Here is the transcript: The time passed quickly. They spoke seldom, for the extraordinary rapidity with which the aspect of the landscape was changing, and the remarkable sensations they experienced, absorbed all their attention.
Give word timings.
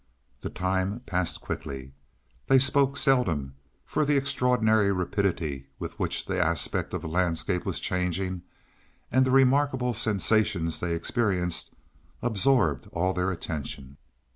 The 0.41 0.49
time 0.49 1.01
passed 1.05 1.41
quickly. 1.41 1.93
They 2.47 2.57
spoke 2.57 2.97
seldom, 2.97 3.53
for 3.85 4.03
the 4.03 4.17
extraordinary 4.17 4.91
rapidity 4.91 5.67
with 5.77 5.99
which 5.99 6.25
the 6.25 6.43
aspect 6.43 6.95
of 6.95 7.03
the 7.03 7.07
landscape 7.07 7.67
was 7.67 7.79
changing, 7.79 8.41
and 9.11 9.23
the 9.27 9.29
remarkable 9.29 9.93
sensations 9.93 10.79
they 10.79 10.95
experienced, 10.95 11.73
absorbed 12.19 12.87
all 12.91 13.13
their 13.13 13.29
attention. 13.29 13.97